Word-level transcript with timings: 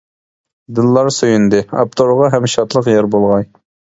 دىللار 0.79 1.09
سۆيۈندى، 1.17 1.59
ئاپتورغا 1.81 2.31
ھەم 2.37 2.47
شادلىق 2.55 2.89
يار 2.95 3.09
بولغاي! 3.17 3.49